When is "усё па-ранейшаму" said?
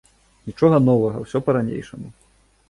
1.27-2.07